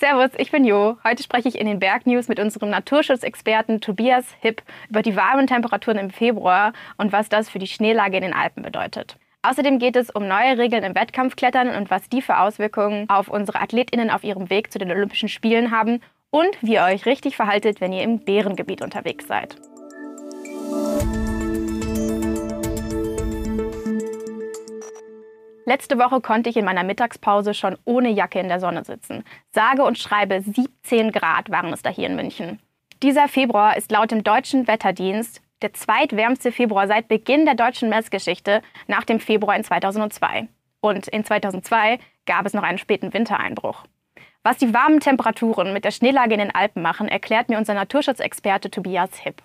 [0.00, 0.96] Servus, ich bin Jo.
[1.04, 5.98] Heute spreche ich in den Bergnews mit unserem Naturschutzexperten Tobias Hipp über die warmen Temperaturen
[5.98, 9.18] im Februar und was das für die Schneelage in den Alpen bedeutet.
[9.42, 13.60] Außerdem geht es um neue Regeln im Wettkampfklettern und was die für Auswirkungen auf unsere
[13.60, 17.82] AthletInnen auf ihrem Weg zu den Olympischen Spielen haben und wie ihr euch richtig verhaltet,
[17.82, 19.56] wenn ihr im Bärengebiet unterwegs seid.
[25.70, 29.22] Letzte Woche konnte ich in meiner Mittagspause schon ohne Jacke in der Sonne sitzen.
[29.52, 32.58] Sage und schreibe 17 Grad waren es da hier in München.
[33.04, 38.62] Dieser Februar ist laut dem deutschen Wetterdienst der zweitwärmste Februar seit Beginn der deutschen Messgeschichte
[38.88, 40.48] nach dem Februar in 2002.
[40.80, 43.84] Und in 2002 gab es noch einen späten Wintereinbruch.
[44.42, 48.72] Was die warmen Temperaturen mit der Schneelage in den Alpen machen, erklärt mir unser Naturschutzexperte
[48.72, 49.40] Tobias Hipp.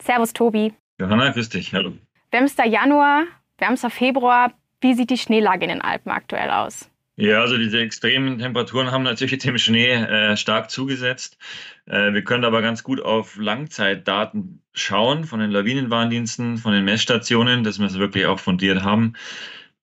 [0.00, 0.74] Servus Tobi.
[1.00, 1.74] Johanna, grüß dich.
[1.74, 1.94] Hallo.
[2.30, 3.24] Wärmster Januar,
[3.58, 4.52] wärmster Februar.
[4.80, 6.90] Wie sieht die Schneelage in den Alpen aktuell aus?
[7.16, 11.36] Ja, also diese extremen Temperaturen haben natürlich dem Schnee äh, stark zugesetzt.
[11.84, 17.62] Äh, wir können aber ganz gut auf Langzeitdaten schauen von den Lawinenwarndiensten, von den Messstationen,
[17.62, 19.14] dass wir es wirklich auch fundiert haben.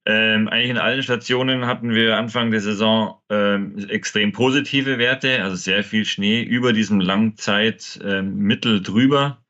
[0.07, 5.57] Ähm, eigentlich in allen Stationen hatten wir Anfang der Saison ähm, extrem positive Werte, also
[5.57, 9.43] sehr viel Schnee über diesem Langzeitmittel ähm, drüber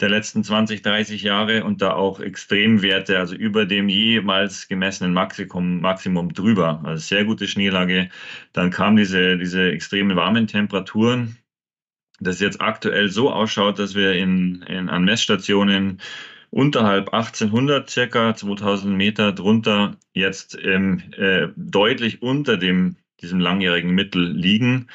[0.00, 5.80] der letzten 20, 30 Jahre und da auch Extremwerte, also über dem jemals gemessenen Maximum,
[5.80, 6.80] Maximum drüber.
[6.84, 8.08] Also sehr gute Schneelage.
[8.52, 11.36] Dann kamen diese, diese extremen warmen Temperaturen,
[12.20, 16.00] das jetzt aktuell so ausschaut, dass wir in, in, an Messstationen
[16.50, 24.32] unterhalb 1800 circa 2000 Meter drunter jetzt ähm, äh, deutlich unter dem diesem langjährigen Mittel
[24.32, 24.88] liegen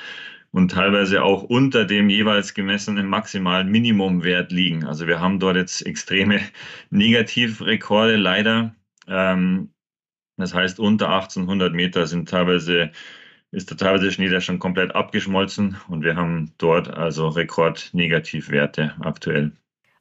[0.54, 4.86] und teilweise auch unter dem jeweils gemessenen maximalen Minimumwert liegen.
[4.86, 6.42] Also wir haben dort jetzt extreme
[6.92, 8.76] Negativrekorde leider.
[9.08, 9.74] Ähm,
[10.38, 12.92] das heißt, unter 1800 Meter sind teilweise,
[13.52, 19.54] ist der teilweise Schnee da schon komplett abgeschmolzen und wir haben dort also Rekordnegativwerte aktuell.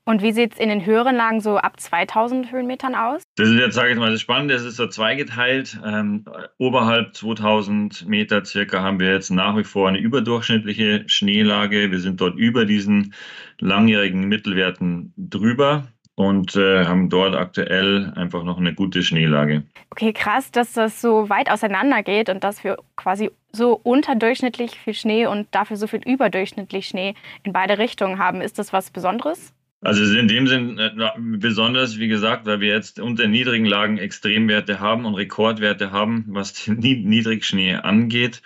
[0.04, 3.22] Und wie sieht es in den höheren Lagen so ab 2000 Höhenmetern aus?
[3.36, 4.54] Das ist jetzt, sage ich mal, das Spannende.
[4.54, 5.78] Es ist so zweigeteilt.
[5.84, 6.24] Ähm,
[6.58, 11.92] oberhalb 2000 Meter circa haben wir jetzt nach wie vor eine überdurchschnittliche Schneelage.
[11.92, 13.14] Wir sind dort über diesen
[13.60, 19.62] langjährigen Mittelwerten drüber und äh, haben dort aktuell einfach noch eine gute Schneelage.
[19.90, 24.94] Okay, krass, dass das so weit auseinander geht und dass wir quasi so unterdurchschnittlich viel
[24.94, 28.40] Schnee und dafür so viel überdurchschnittlich Schnee in beide Richtungen haben.
[28.40, 29.54] Ist das was Besonderes?
[29.82, 34.78] Also in dem Sinn äh, besonders, wie gesagt, weil wir jetzt unter niedrigen Lagen Extremwerte
[34.78, 38.42] haben und Rekordwerte haben, was den Niedrigschnee angeht.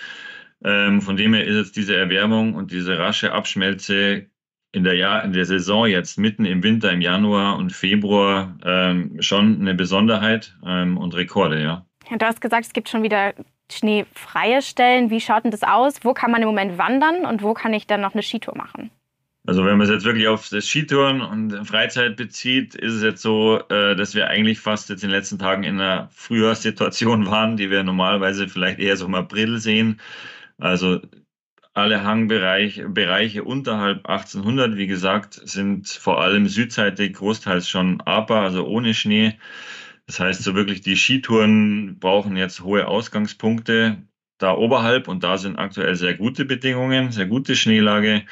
[0.64, 4.26] Ähm, von dem her ist jetzt diese Erwärmung und diese rasche Abschmelze
[4.72, 9.20] in der, Jahr, in der Saison jetzt mitten im Winter, im Januar und Februar ähm,
[9.20, 11.86] schon eine Besonderheit ähm, und Rekorde, ja.
[12.10, 12.16] ja.
[12.16, 13.34] Du hast gesagt, es gibt schon wieder
[13.70, 15.10] schneefreie Stellen.
[15.10, 16.00] Wie schaut denn das aus?
[16.02, 18.90] Wo kann man im Moment wandern und wo kann ich dann noch eine Skitour machen?
[19.46, 23.22] Also wenn man es jetzt wirklich auf das Skitouren und Freizeit bezieht, ist es jetzt
[23.22, 27.56] so, äh, dass wir eigentlich fast jetzt in den letzten Tagen in einer Frühjahrssituation waren,
[27.56, 30.00] die wir normalerweise vielleicht eher so im April sehen.
[30.58, 31.00] Also
[31.74, 38.66] alle Hangbereiche Bereiche unterhalb 1800, wie gesagt, sind vor allem südseitig großteils schon APA, also
[38.66, 39.38] ohne Schnee.
[40.06, 43.98] Das heißt, so wirklich die Skitouren brauchen jetzt hohe Ausgangspunkte
[44.38, 48.24] da oberhalb und da sind aktuell sehr gute Bedingungen, sehr gute Schneelage.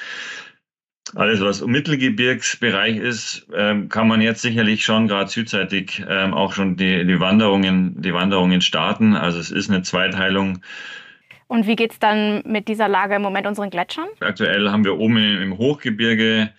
[1.15, 6.53] Alles, was im Mittelgebirgsbereich ist, ähm, kann man jetzt sicherlich schon gerade südseitig ähm, auch
[6.53, 9.15] schon die, die, Wanderungen, die Wanderungen starten.
[9.15, 10.59] Also es ist eine Zweiteilung.
[11.47, 14.09] Und wie geht es dann mit dieser Lage im Moment unseren Gletschern?
[14.21, 16.51] Aktuell haben wir oben im Hochgebirge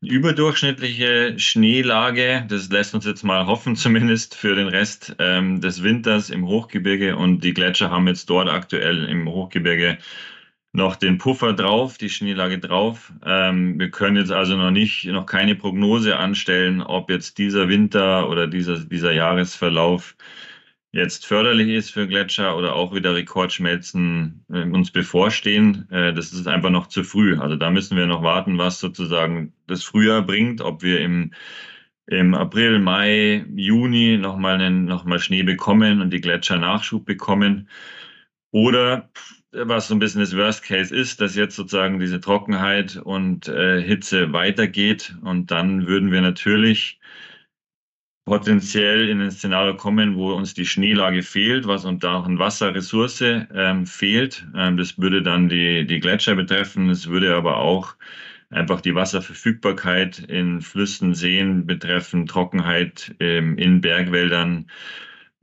[0.00, 2.44] eine überdurchschnittliche Schneelage.
[2.48, 7.16] Das lässt uns jetzt mal hoffen, zumindest für den Rest ähm, des Winters im Hochgebirge.
[7.16, 9.98] Und die Gletscher haben jetzt dort aktuell im Hochgebirge
[10.74, 13.12] noch den Puffer drauf, die Schneelage drauf.
[13.24, 18.28] Ähm, wir können jetzt also noch nicht, noch keine Prognose anstellen, ob jetzt dieser Winter
[18.28, 20.16] oder dieser, dieser Jahresverlauf
[20.90, 25.88] jetzt förderlich ist für Gletscher oder auch wieder Rekordschmelzen äh, uns bevorstehen.
[25.90, 27.38] Äh, das ist einfach noch zu früh.
[27.38, 31.32] Also da müssen wir noch warten, was sozusagen das Frühjahr bringt, ob wir im
[32.06, 37.68] im April, Mai, Juni nochmal noch Schnee bekommen und die Gletscher Nachschub bekommen.
[38.50, 39.08] Oder
[39.54, 43.80] was so ein bisschen das Worst Case ist, dass jetzt sozusagen diese Trockenheit und äh,
[43.82, 47.00] Hitze weitergeht und dann würden wir natürlich
[48.24, 52.38] potenziell in ein Szenario kommen, wo uns die Schneelage fehlt, was und da auch eine
[52.38, 54.46] Wasserressource ähm, fehlt.
[54.56, 56.88] Ähm, das würde dann die, die Gletscher betreffen.
[56.88, 57.96] Es würde aber auch
[58.50, 64.70] einfach die Wasserverfügbarkeit in Flüssen, Seen betreffen, Trockenheit ähm, in Bergwäldern.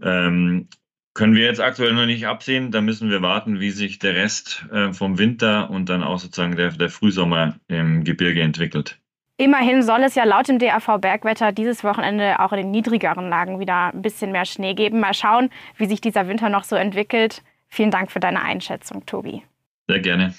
[0.02, 0.68] Ähm,
[1.14, 2.72] Können wir jetzt aktuell noch nicht absehen.
[2.72, 6.56] Da müssen wir warten, wie sich der Rest äh, vom Winter und dann auch sozusagen
[6.56, 8.98] der, der Frühsommer im Gebirge entwickelt.
[9.38, 13.60] Immerhin soll es ja laut dem DAV Bergwetter dieses Wochenende auch in den niedrigeren Lagen
[13.60, 15.00] wieder ein bisschen mehr Schnee geben.
[15.00, 17.42] Mal schauen, wie sich dieser Winter noch so entwickelt.
[17.68, 19.44] Vielen Dank für deine Einschätzung, Tobi.
[19.88, 20.34] Sehr gerne.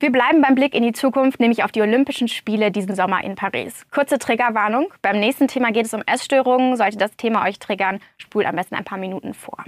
[0.00, 3.36] Wir bleiben beim Blick in die Zukunft, nämlich auf die Olympischen Spiele diesen Sommer in
[3.36, 3.86] Paris.
[3.90, 4.92] Kurze Triggerwarnung.
[5.00, 6.76] Beim nächsten Thema geht es um Essstörungen.
[6.76, 9.62] Sollte das Thema euch triggern, spult am besten ein paar Minuten vor.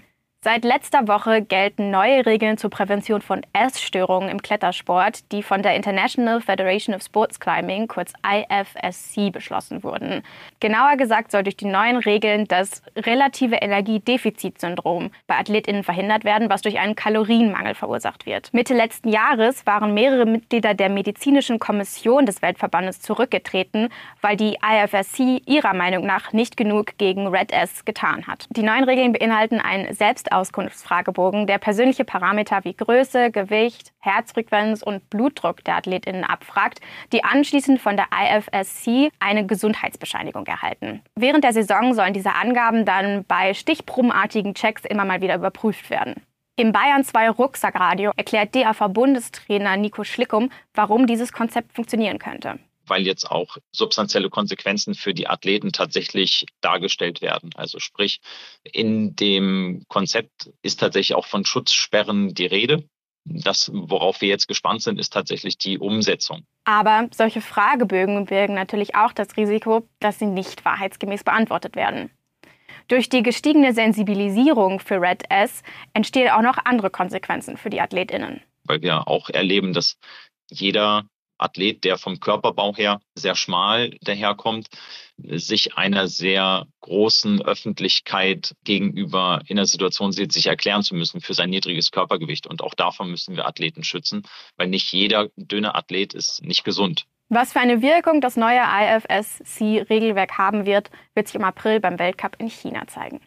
[0.45, 5.75] Seit letzter Woche gelten neue Regeln zur Prävention von Essstörungen im Klettersport, die von der
[5.75, 10.23] International Federation of Sports Climbing, kurz IFSC, beschlossen wurden.
[10.61, 16.61] Genauer gesagt soll durch die neuen Regeln das relative Energiedefizitsyndrom bei AthletInnen verhindert werden, was
[16.61, 18.53] durch einen Kalorienmangel verursacht wird.
[18.53, 23.89] Mitte letzten Jahres waren mehrere Mitglieder der medizinischen Kommission des Weltverbandes zurückgetreten,
[24.21, 28.47] weil die IFSC ihrer Meinung nach nicht genug gegen Red S getan hat.
[28.51, 35.09] Die neuen Regeln beinhalten ein selbst Auskunftsfragebogen, der persönliche Parameter wie Größe, Gewicht, Herzfrequenz und
[35.11, 36.81] Blutdruck der AthletInnen abfragt,
[37.13, 41.03] die anschließend von der IFSC eine Gesundheitsbescheinigung erhalten.
[41.15, 46.15] Während der Saison sollen diese Angaben dann bei stichprobenartigen Checks immer mal wieder überprüft werden.
[46.57, 53.31] Im Bayern 2 Rucksackradio erklärt DAV-Bundestrainer Nico Schlickum, warum dieses Konzept funktionieren könnte weil jetzt
[53.31, 57.51] auch substanzielle Konsequenzen für die Athleten tatsächlich dargestellt werden.
[57.55, 58.21] Also sprich,
[58.63, 62.85] in dem Konzept ist tatsächlich auch von Schutzsperren die Rede.
[63.25, 66.45] Das, worauf wir jetzt gespannt sind, ist tatsächlich die Umsetzung.
[66.65, 72.11] Aber solche Fragebögen birgen natürlich auch das Risiko, dass sie nicht wahrheitsgemäß beantwortet werden.
[72.89, 75.63] Durch die gestiegene Sensibilisierung für Red S
[75.95, 78.43] entstehen auch noch andere Konsequenzen für die AthletInnen.
[78.65, 79.97] Weil wir auch erleben, dass
[80.51, 81.07] jeder
[81.39, 84.69] Athlet, der vom Körperbau her sehr schmal daherkommt,
[85.17, 91.35] sich einer sehr großen Öffentlichkeit gegenüber in der Situation sieht, sich erklären zu müssen für
[91.35, 92.47] sein niedriges Körpergewicht.
[92.47, 94.23] Und auch davon müssen wir Athleten schützen,
[94.57, 97.07] weil nicht jeder dünne Athlet ist nicht gesund.
[97.29, 102.37] Was für eine Wirkung das neue IFSC-Regelwerk haben wird, wird sich im April beim Weltcup
[102.39, 103.21] in China zeigen.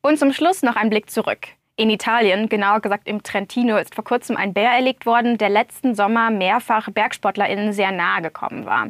[0.00, 1.48] Und zum Schluss noch ein Blick zurück.
[1.78, 5.94] In Italien, genauer gesagt im Trentino, ist vor kurzem ein Bär erlegt worden, der letzten
[5.94, 8.88] Sommer mehrfach BergsportlerInnen sehr nahe gekommen war.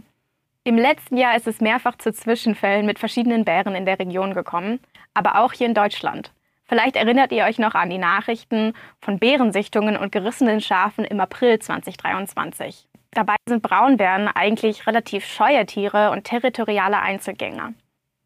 [0.62, 4.78] Im letzten Jahr ist es mehrfach zu Zwischenfällen mit verschiedenen Bären in der Region gekommen,
[5.14, 6.30] aber auch hier in Deutschland.
[6.64, 11.58] Vielleicht erinnert ihr euch noch an die Nachrichten von Bärensichtungen und gerissenen Schafen im April
[11.58, 12.86] 2023.
[13.10, 17.72] Dabei sind Braunbären eigentlich relativ scheue Tiere und territoriale Einzelgänger.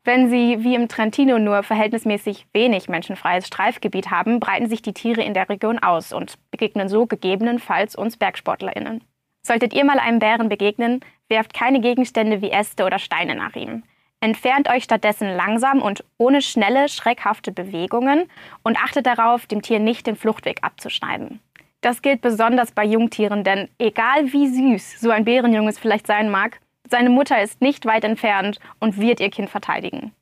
[0.03, 5.23] Wenn sie wie im Trentino nur verhältnismäßig wenig menschenfreies Streifgebiet haben, breiten sich die Tiere
[5.23, 9.05] in der Region aus und begegnen so gegebenenfalls uns BergsportlerInnen.
[9.43, 13.83] Solltet ihr mal einem Bären begegnen, werft keine Gegenstände wie Äste oder Steine nach ihm.
[14.21, 18.25] Entfernt euch stattdessen langsam und ohne schnelle, schreckhafte Bewegungen
[18.63, 21.41] und achtet darauf, dem Tier nicht den Fluchtweg abzuschneiden.
[21.81, 26.61] Das gilt besonders bei Jungtieren, denn egal wie süß so ein Bärenjunges vielleicht sein mag,
[26.91, 30.13] seine Mutter ist nicht weit entfernt und wird ihr Kind verteidigen.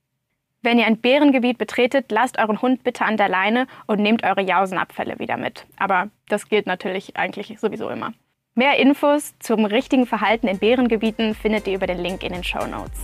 [0.61, 4.43] Wenn ihr ein Bärengebiet betretet, lasst euren Hund bitte an der Leine und nehmt eure
[4.43, 5.65] Jausenabfälle wieder mit.
[5.79, 8.12] Aber das gilt natürlich eigentlich sowieso immer.
[8.55, 12.67] Mehr Infos zum richtigen Verhalten in Bärengebieten findet ihr über den Link in den Show
[12.67, 12.99] Notes.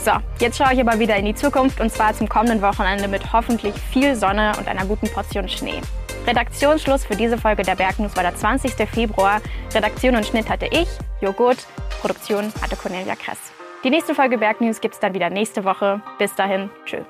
[0.00, 0.10] So,
[0.40, 3.74] jetzt schaue ich aber wieder in die Zukunft und zwar zum kommenden Wochenende mit hoffentlich
[3.92, 5.80] viel Sonne und einer guten Portion Schnee.
[6.26, 8.72] Redaktionsschluss für diese Folge der Bergnews war der 20.
[8.88, 9.40] Februar.
[9.72, 10.88] Redaktion und Schnitt hatte ich,
[11.20, 11.66] Joghurt.
[12.02, 13.38] Produktion hatte Cornelia Kress.
[13.84, 16.02] Die nächste Folge Bergnews gibt es dann wieder nächste Woche.
[16.18, 17.06] Bis dahin, tschüss.